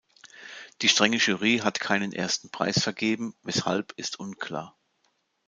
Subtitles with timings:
[0.81, 4.75] Die strenge Jury hatte keinen ersten Preis vergeben, weshalb ist unklar.